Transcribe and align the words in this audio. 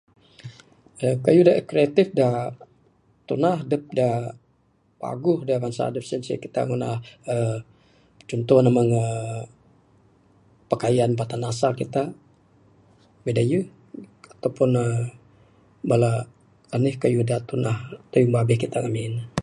uhh 1.03 1.15
Kayuh 1.25 1.43
da 1.47 1.53
kreatif 1.69 2.07
da 2.19 2.27
tunah 3.27 3.57
adep 3.63 3.83
da 3.99 4.07
paguh 5.01 5.39
da 5.49 5.55
bangsa 5.63 5.81
adep 5.87 6.03
sien 6.07 6.21
ceh 6.25 6.37
kita 6.45 6.61
ngunah 6.65 6.95
uhh 7.33 7.57
contoh 8.29 8.59
ne 8.63 8.69
meng 8.77 8.91
uhh 9.03 9.41
pikaian 10.69 11.11
batan 11.19 11.43
asal 11.51 11.71
kita 11.81 12.03
bidayuh 13.25 13.65
ataupun 14.33 14.69
uhh 14.83 15.01
bala 15.89 16.11
anih 16.75 16.95
kayuh 17.01 17.23
da 17.29 17.37
tunah 17.49 17.77
tayung 18.11 18.33
babeh 18.35 18.57
kita 18.63 18.77
ngamin. 18.83 19.13